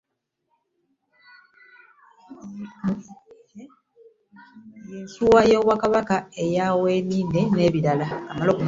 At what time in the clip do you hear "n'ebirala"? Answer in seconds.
7.53-8.07